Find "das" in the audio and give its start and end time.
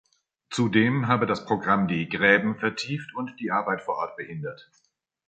1.27-1.45